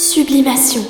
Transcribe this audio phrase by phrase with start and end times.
[0.00, 0.82] Sublimation.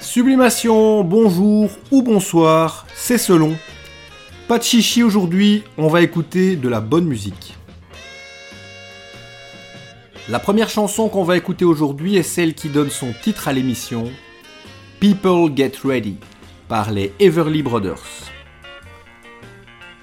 [0.00, 3.56] Sublimation, bonjour ou bonsoir, c'est selon.
[4.46, 7.56] Pas de chichi aujourd'hui, on va écouter de la bonne musique.
[10.28, 14.10] La première chanson qu'on va écouter aujourd'hui est celle qui donne son titre à l'émission,
[14.98, 16.16] People Get Ready,
[16.66, 18.02] par les Everly Brothers.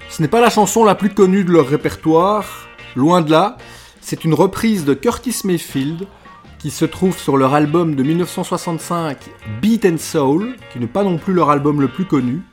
[0.07, 3.57] Ce n'est pas la chanson la plus connue de leur répertoire, loin de là,
[3.99, 6.07] c'est une reprise de Curtis Mayfield
[6.57, 9.17] qui se trouve sur leur album de 1965
[9.62, 12.43] Beat and Soul, qui n'est pas non plus leur album le plus connu.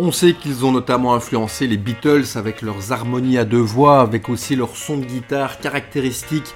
[0.00, 4.28] On sait qu'ils ont notamment influencé les Beatles avec leurs harmonies à deux voix, avec
[4.28, 6.54] aussi leur son de guitare caractéristique,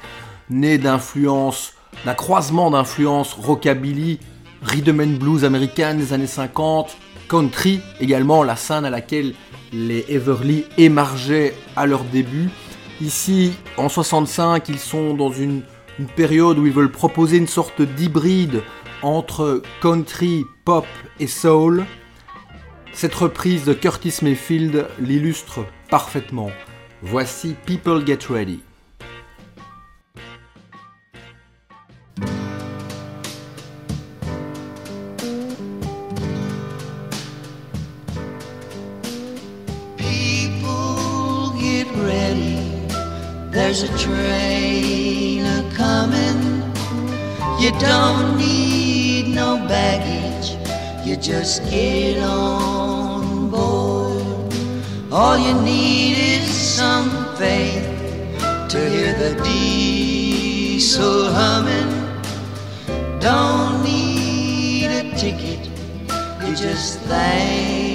[0.48, 1.74] né d'influence,
[2.04, 4.20] d'un croisement d'influences rockabilly,
[4.62, 6.96] rhythm and blues américaines des années 50,
[7.28, 9.34] country également, la scène à laquelle
[9.72, 12.48] les Everly émargeaient à leur début.
[13.00, 15.62] Ici, en 65, ils sont dans une
[16.14, 18.62] période où ils veulent proposer une sorte d'hybride
[19.02, 20.86] entre country, pop
[21.18, 21.84] et soul.
[22.92, 26.50] Cette reprise de Curtis Mayfield l'illustre parfaitement.
[27.02, 28.60] Voici People Get Ready.
[43.52, 44.62] There's a train.
[47.62, 50.61] You don't need no baggage.
[51.04, 54.54] You just get on board.
[55.10, 57.84] All you need is some faith
[58.68, 61.90] to hear the diesel humming.
[63.18, 65.68] Don't need a ticket.
[66.46, 67.91] You just thank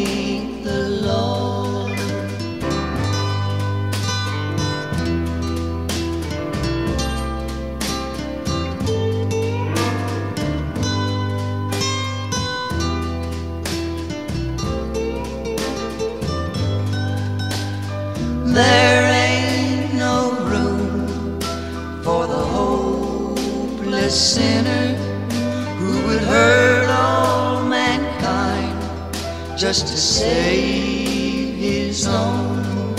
[29.67, 32.95] just to save his own.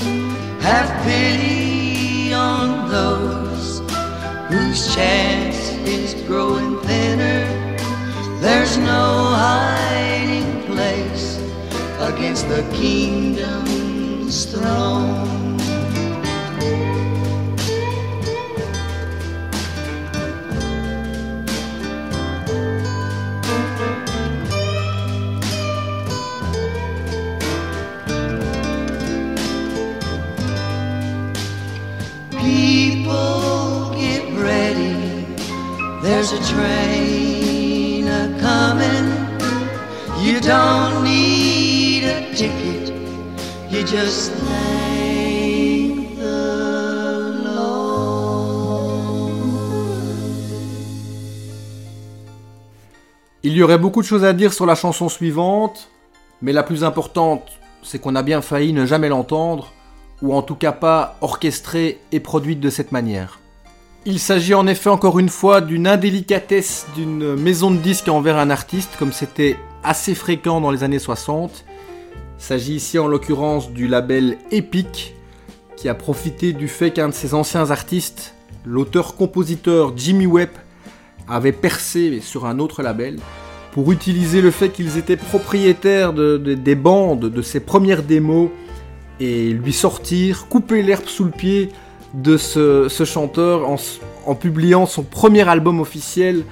[0.60, 3.80] Have pity on those
[4.50, 7.46] whose chance is growing thinner.
[8.42, 9.06] There's no
[9.46, 11.38] hiding place
[12.00, 15.37] against the kingdom's throne.
[53.42, 55.90] Il y aurait beaucoup de choses à dire sur la chanson suivante,
[56.40, 57.42] mais la plus importante,
[57.82, 59.72] c'est qu'on a bien failli ne jamais l'entendre,
[60.22, 63.38] ou en tout cas pas orchestrée et produite de cette manière.
[64.06, 68.48] Il s'agit en effet encore une fois d'une indélicatesse d'une maison de disques envers un
[68.48, 71.64] artiste, comme c'était assez fréquent dans les années 60.
[72.38, 75.14] S'agit ici en l'occurrence du label Epic,
[75.76, 78.34] qui a profité du fait qu'un de ses anciens artistes,
[78.64, 80.50] l'auteur-compositeur Jimmy Webb,
[81.28, 83.18] avait percé sur un autre label
[83.72, 88.48] pour utiliser le fait qu'ils étaient propriétaires de- de- des bandes de ses premières démos
[89.20, 91.68] et lui sortir, couper l'herbe sous le pied
[92.14, 93.68] de ce, chanteur
[94.26, 96.44] en publiant son premier album officiel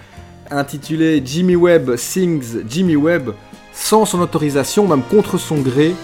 [0.50, 3.30] intitulé Jimmy Webb Sings Jimmy Webb
[3.76, 5.94] sans son autorisation, même contre son gré,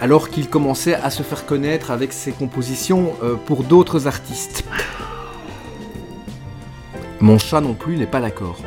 [0.00, 4.64] alors qu'il commençait à se faire connaître avec ses compositions euh, pour d'autres artistes.
[7.20, 8.58] Mon chat non plus n'est pas d'accord.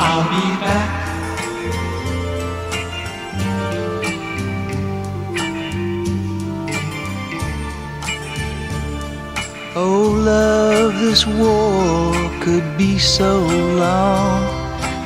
[0.00, 1.08] I'll be back.
[9.74, 13.40] Oh, love, this war could be so
[13.84, 14.42] long.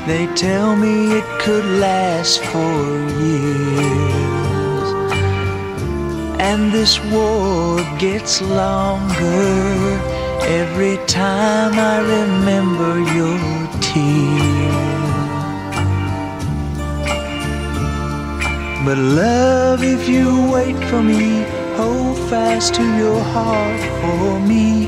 [0.06, 2.74] They tell me it could last for
[3.22, 4.88] years.
[6.40, 10.00] And this war gets longer
[10.60, 13.62] every time I remember your
[18.84, 21.42] But love, if you wait for me,
[21.76, 24.86] hold fast to your heart for me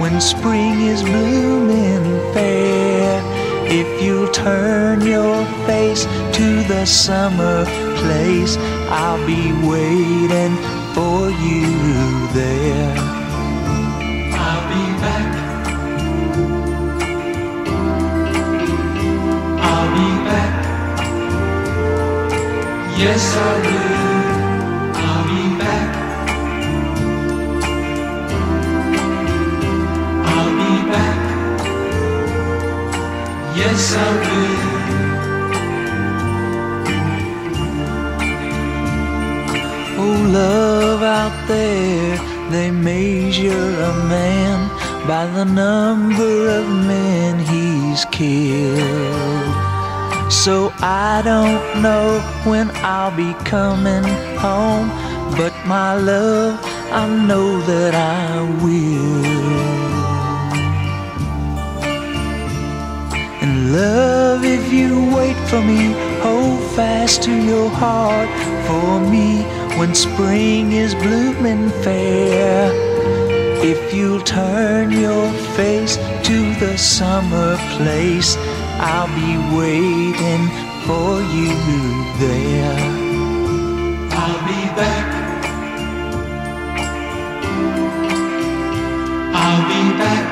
[0.00, 3.22] when spring is blooming fair.
[3.66, 7.66] If you'll turn your face to the summer
[8.00, 8.56] place,
[8.88, 10.56] I'll be waiting
[10.94, 11.66] for you
[12.32, 13.27] there.
[22.98, 24.28] Yes, I will.
[25.06, 25.90] I'll be back.
[30.32, 31.20] I'll be back.
[33.56, 34.78] Yes, I will.
[40.00, 42.18] Oh, love out there,
[42.50, 44.58] they measure a man
[45.06, 49.57] by the number of men he's killed.
[50.30, 54.04] So I don't know when I'll be coming
[54.36, 54.88] home,
[55.38, 56.60] but my love,
[56.92, 59.24] I know that I will.
[63.42, 68.28] And love, if you wait for me, hold fast to your heart
[68.66, 69.42] for me
[69.78, 72.70] when spring is blooming fair.
[73.64, 78.36] If you'll turn your face to the summer place,
[78.80, 80.46] I'll be waiting
[80.86, 81.50] for you
[82.22, 82.78] there.
[84.12, 85.06] I'll be back.
[89.34, 90.26] I'll be back.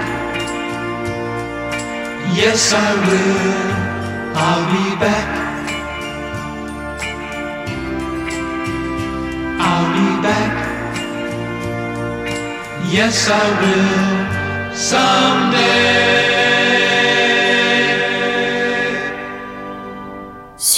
[2.36, 3.86] Yes, I will.
[4.36, 5.28] I'll be back.
[9.58, 10.52] I'll be back.
[12.92, 14.74] Yes, I will.
[14.76, 16.15] Someday.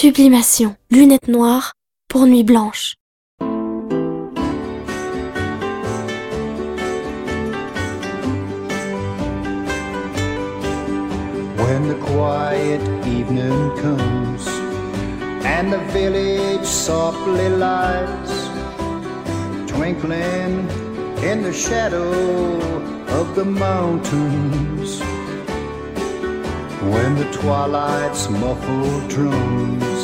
[0.09, 0.75] Sublimation.
[0.91, 1.75] Lunettes noires
[2.09, 2.95] pour nuit blanche.
[11.59, 14.49] When the quiet evening comes
[15.45, 18.33] and the village softly lights,
[19.71, 20.71] twinkling
[21.23, 22.57] in the shadow
[23.09, 25.03] of the mountains.
[26.81, 29.98] When the twilight's muffled drums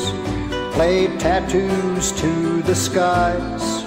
[0.74, 3.84] play tattoos to the skies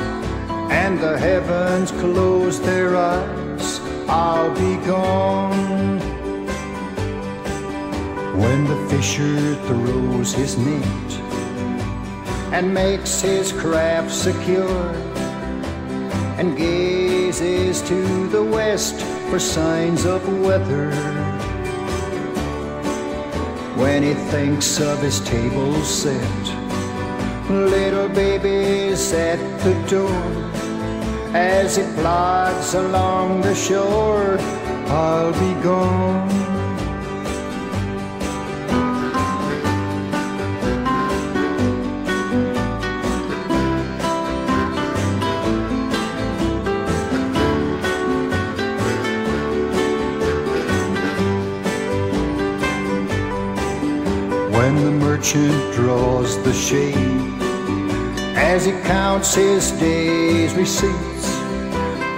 [0.71, 5.99] and the heavens close their eyes, I'll be gone.
[8.39, 11.11] When the fisher throws his net
[12.53, 14.91] and makes his craft secure
[16.39, 20.91] and gazes to the west for signs of weather.
[23.75, 26.56] When he thinks of his table set,
[27.49, 30.23] little babies at the door,
[31.33, 34.37] as he plods along the shore,
[34.89, 36.46] I'll be gone.
[55.27, 56.95] Merchant draws the shade.
[58.37, 61.27] As he counts his day's receipts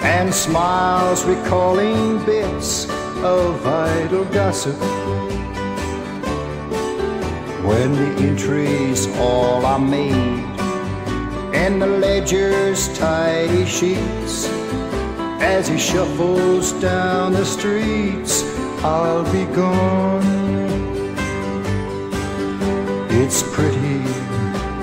[0.04, 2.88] and smiles recalling bits
[3.24, 4.80] of idle gossip.
[7.66, 10.46] When the entries all are made
[11.54, 14.48] and the ledger's tidy sheets
[15.42, 18.44] as he shuffles down the streets
[18.84, 20.39] I'll be gone
[23.22, 24.00] it's pretty,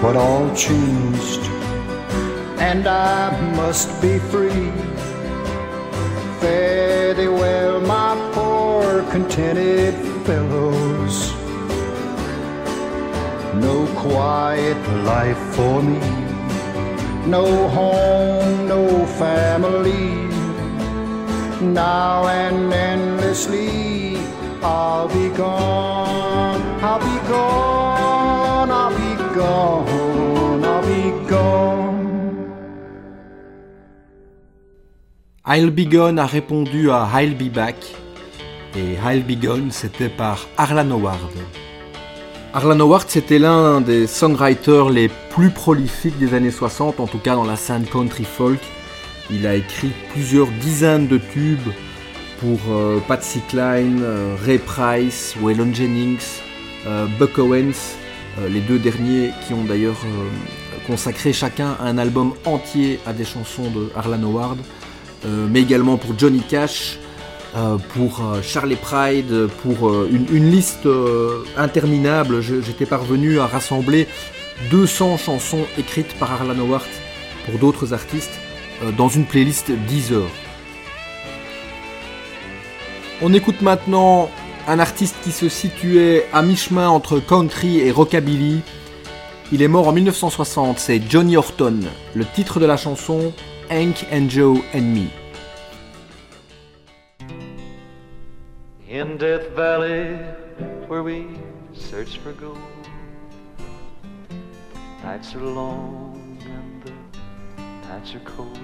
[0.03, 1.41] but all changed,
[2.71, 4.71] and I must be free.
[6.41, 9.95] Fare thee well, my poor contented
[10.27, 11.17] fellows.
[13.67, 14.81] No quiet
[15.13, 15.99] life for me,
[17.27, 20.27] no home, no family.
[21.63, 24.19] Now and endlessly,
[24.63, 27.96] I'll be gone, I'll be gone,
[28.71, 31.77] I'll be gone, I'll be gone.
[35.49, 37.77] I'll Be Gone a répondu à I'll Be Back,
[38.75, 41.31] et I'll Be Gone c'était par Arlan Howard.
[42.53, 47.37] Arlan Howard c'était l'un des songwriters les plus prolifiques des années 60, en tout cas
[47.37, 48.59] dans la scène country folk.
[49.31, 51.73] Il a écrit plusieurs dizaines de tubes
[52.41, 56.41] pour euh, Patsy Cline, euh, Ray Price, Waylon Jennings,
[56.87, 57.97] euh, Buck Owens,
[58.49, 59.97] les deux derniers qui ont d'ailleurs
[60.87, 64.59] consacré chacun un album entier à des chansons de Arlan Howard,
[65.25, 66.99] mais également pour Johnny Cash,
[67.95, 70.89] pour Charlie Pride, pour une, liste
[71.57, 72.41] interminable.
[72.41, 74.07] J'étais parvenu à rassembler
[74.71, 76.85] 200 chansons écrites par Arlan Howard
[77.47, 78.39] pour d'autres artistes
[78.97, 80.31] dans une playlist 10 heures.
[83.23, 84.31] On écoute maintenant
[84.69, 88.63] un artiste qui se situait à mi-chemin entre country et rockabilly.
[89.53, 91.81] Il est mort en 1960, c'est Johnny Horton.
[92.15, 93.33] Le titre de la chanson,
[93.71, 95.07] Hank and Joe and Me.
[98.91, 100.17] In Death Valley,
[100.89, 101.27] where we
[101.73, 102.59] search for gold,
[105.05, 106.91] nights are long and
[107.89, 108.59] nights are cold.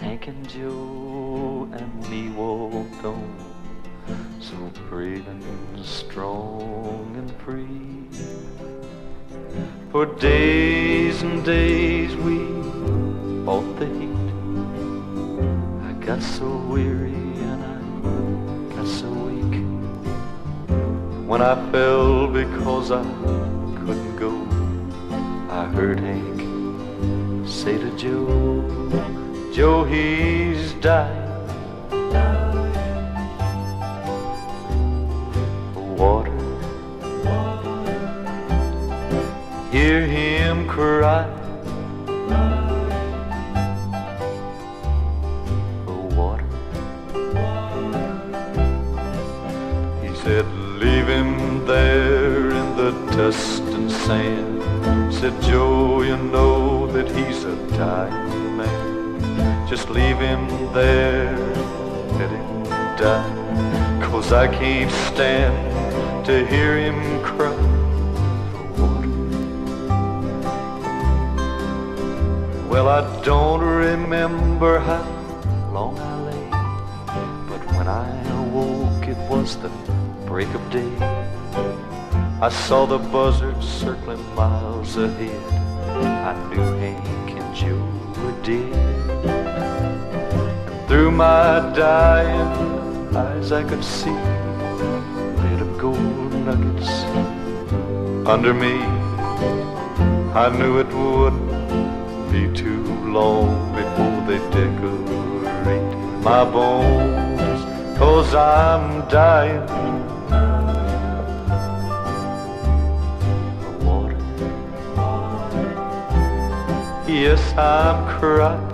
[0.00, 2.30] Hank and Joe and me
[4.40, 4.56] so
[4.88, 8.00] brave and strong and free.
[9.90, 12.38] For days and days we
[13.44, 14.26] fought the heat.
[15.88, 17.12] I got so weary
[17.50, 19.54] and I got so weak.
[21.28, 23.02] When I fell because I
[23.84, 24.32] couldn't go,
[25.50, 26.40] I heard Hank
[27.48, 31.19] say to Joe, Joe, he's dying.
[39.80, 41.24] Hear him cry.
[45.84, 46.44] for Water,
[50.02, 50.46] he said,
[50.84, 55.14] leave him there in the dust and sand.
[55.14, 58.56] Said Joe, you know that he's a dying.
[58.58, 60.44] Man Just leave him
[60.74, 61.38] there,
[62.18, 62.64] let him
[63.04, 63.32] die.
[64.02, 65.56] Cause I can't stand
[66.26, 67.59] to hear him cry
[72.70, 75.02] Well, I don't remember how
[75.72, 76.50] long I lay,
[77.48, 78.06] but when I
[78.42, 79.70] awoke, it was the
[80.24, 80.94] break of day.
[82.40, 85.52] I saw the buzzards circling miles ahead.
[86.30, 87.84] I knew Hank and Joe
[88.22, 88.72] were dead.
[90.86, 94.14] Through my dying eyes I could see
[95.42, 96.88] little gold nuggets
[98.28, 98.74] under me.
[100.32, 101.49] I knew it too
[103.12, 105.90] long before they decorate
[106.22, 107.64] my bones,
[107.98, 109.66] cause I'm dying.
[113.84, 114.18] Water.
[117.08, 118.70] Yes, I'm crying.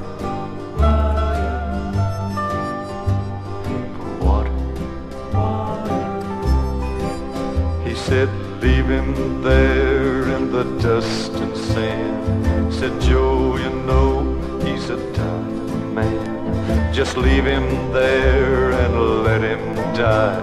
[7.84, 8.28] He said,
[8.60, 11.35] leave him there in the dust.
[12.78, 16.92] Said, Joe, you know he's a dying man.
[16.92, 20.42] Just leave him there and let him die.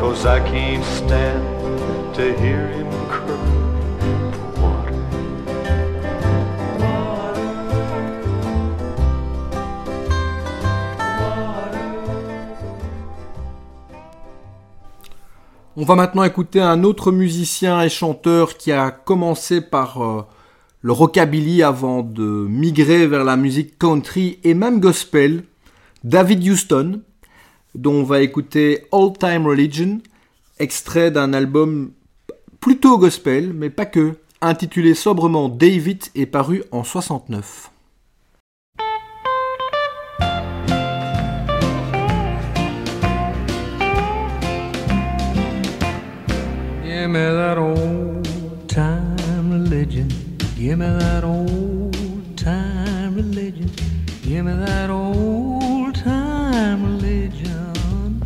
[0.00, 3.58] Cause I can't stand to hear him cry.
[15.76, 20.22] On va maintenant écouter un autre musicien et chanteur qui a commencé par euh,
[20.80, 25.44] le rockabilly avant de migrer vers la musique country et même gospel,
[26.04, 27.02] David Houston,
[27.74, 30.00] dont on va écouter All Time Religion,
[30.58, 31.90] extrait d'un album
[32.60, 37.70] plutôt gospel, mais pas que, intitulé sobrement David et paru en 69.
[46.84, 50.27] Give me that old time religion.
[50.58, 53.70] Give me that old time religion.
[54.24, 58.20] Give me that old time religion.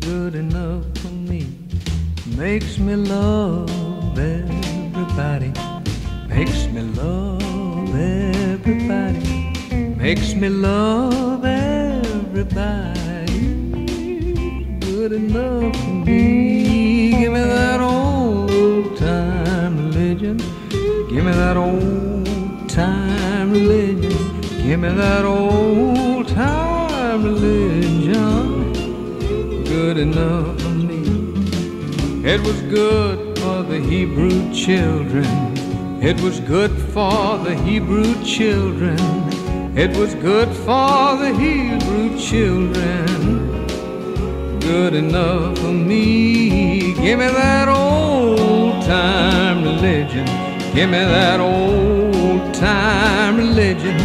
[0.00, 1.48] Good enough for me.
[2.36, 5.54] Makes me love everybody.
[6.28, 9.94] Makes me love everybody.
[9.96, 13.01] Makes me love everybody.
[21.32, 24.40] Me that old time religion.
[24.62, 28.72] Give me that old time religion,
[29.64, 31.02] good enough for me.
[32.24, 35.26] It was good for the Hebrew children.
[36.02, 38.98] It was good for the Hebrew children.
[39.76, 43.06] It was good for the Hebrew children.
[44.60, 46.94] Good enough for me.
[46.94, 50.51] Give me that old time religion.
[50.74, 53.98] Give me that old time religion.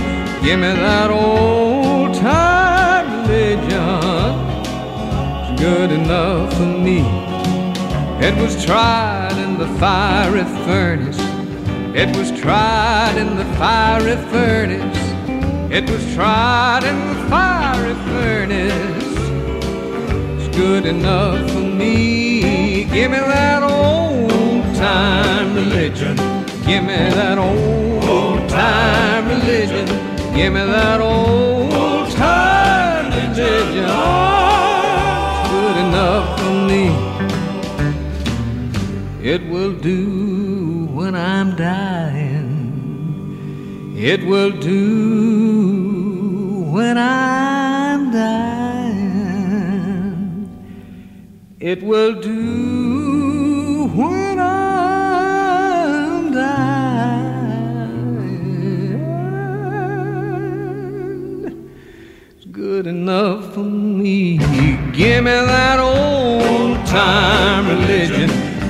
[0.43, 3.71] Give me that old time religion.
[5.47, 7.00] It's good enough for me.
[8.19, 11.17] It was tried in the fiery furnace.
[11.95, 14.97] It was tried in the fiery furnace.
[15.71, 19.05] It was tried in the fiery furnace.
[20.41, 22.83] It's good enough for me.
[22.83, 26.37] Give me that old time religion.
[26.67, 29.86] Give me that old time religion.
[30.36, 33.86] Give me that old time religion.
[35.39, 36.86] It's good enough for me.
[39.24, 42.36] It will do when I'm dying.
[43.97, 44.81] It will do
[46.75, 49.07] when I'm dying.
[51.62, 52.76] It will do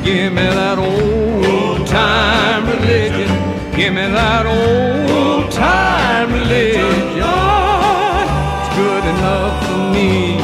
[0.08, 3.28] Give me that old time religion.
[3.76, 6.96] Give me that old time religion.
[7.20, 10.40] It's good enough for me.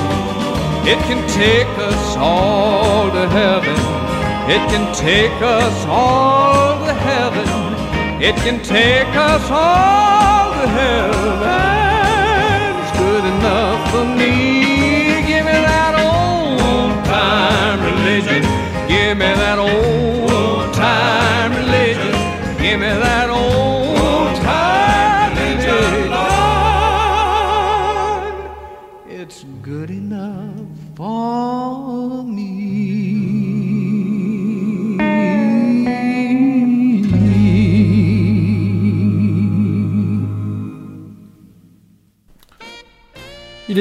[0.83, 3.79] It can take us all to heaven.
[4.51, 7.47] It can take us all to heaven.
[8.21, 11.39] It can take us all to heaven.
[12.83, 15.23] It's good enough for me.
[15.23, 18.52] Give me that old time religion.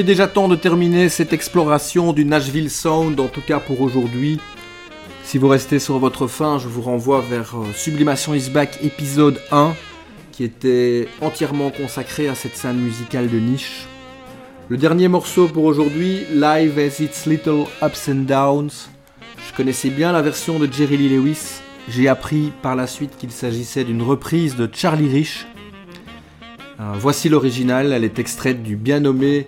[0.03, 4.37] Est déjà temps de terminer cette exploration du Nashville Sound, en tout cas pour aujourd'hui.
[5.23, 9.39] Si vous restez sur votre faim, je vous renvoie vers euh, Sublimation is Back épisode
[9.53, 9.73] 1,
[10.33, 13.87] qui était entièrement consacré à cette scène musicale de niche.
[14.67, 18.89] Le dernier morceau pour aujourd'hui, Live as Its Little Ups and Downs.
[19.47, 21.61] Je connaissais bien la version de Jerry Lee Lewis.
[21.87, 25.47] J'ai appris par la suite qu'il s'agissait d'une reprise de Charlie Rich.
[26.81, 29.47] Euh, voici l'original, elle est extraite du bien nommé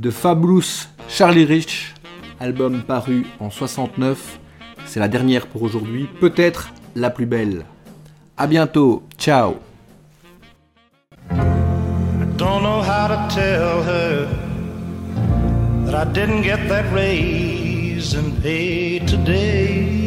[0.00, 1.92] The Fabulous Charlie Rich,
[2.38, 4.38] album paru en 69.
[4.86, 7.64] C'est la dernière pour aujourd'hui, peut-être la plus belle.
[8.36, 9.56] A bientôt, ciao
[12.36, 14.28] Don't know how to tell her
[15.84, 19.98] that I didn't get that raise in pay today.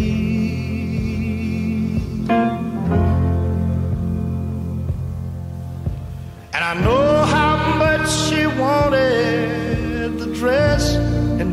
[6.54, 9.11] And I know how much she wanted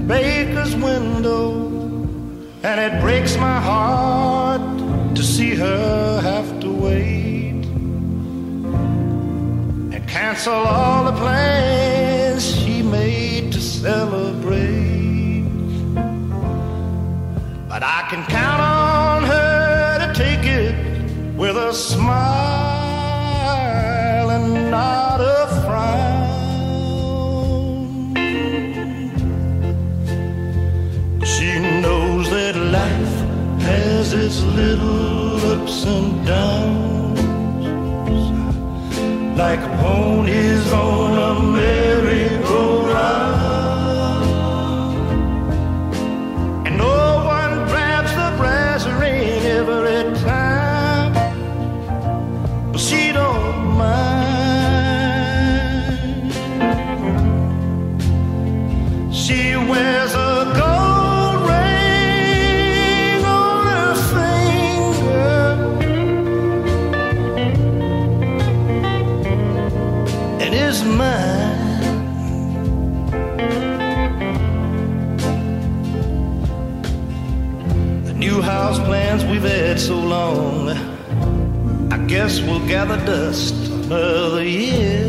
[0.08, 1.68] Baker's window.
[2.62, 4.78] And it breaks my heart
[5.14, 7.64] to see her have to wait
[9.94, 15.44] and cancel all the plans she made to celebrate.
[17.68, 20.74] But I can count on her to take it
[21.36, 22.57] with a smile
[35.52, 36.88] ups and downs
[39.38, 41.97] like ponies on a merry-go-round.
[78.18, 80.70] New house plans we've had so long.
[81.92, 85.06] I guess we'll gather dust another year.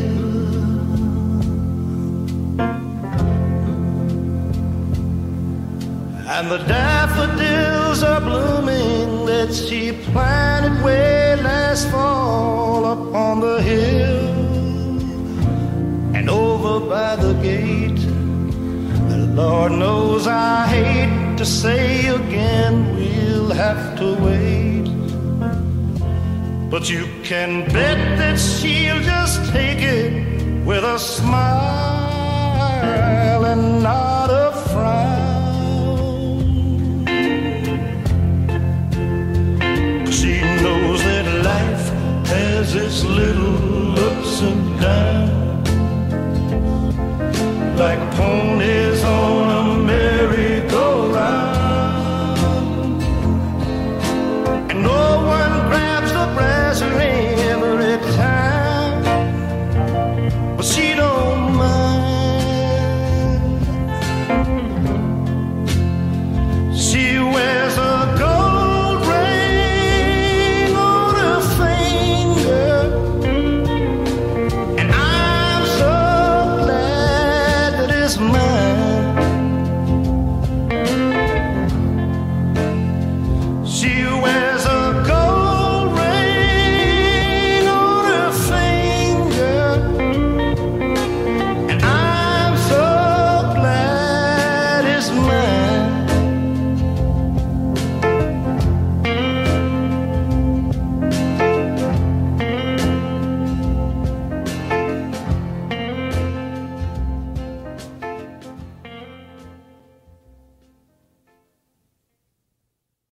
[6.36, 14.30] And the daffodils are blooming that she planted way last fall up on the hill.
[16.15, 18.02] And over by the gate,
[19.10, 24.84] the Lord knows I hate to say again we'll have to wait.
[26.69, 31.88] But you can bet that she'll just take it with a smile